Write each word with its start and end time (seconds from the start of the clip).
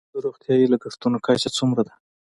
د 0.13 0.15
روغتیايي 0.25 0.65
لګښتونو 0.73 1.17
کچه 1.25 1.49
څومره 1.57 1.81
ده؟ 1.87 1.93